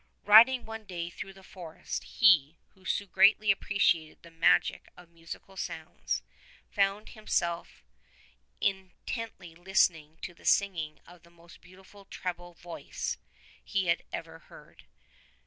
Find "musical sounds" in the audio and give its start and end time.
5.11-6.23